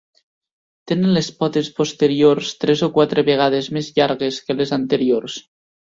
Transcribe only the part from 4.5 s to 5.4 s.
les anteriors.